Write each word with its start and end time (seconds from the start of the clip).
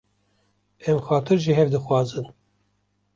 Em 0.93 0.97
xatir 1.09 1.39
ji 1.43 1.53
hev 1.57 1.69
dixwazin. 1.75 2.27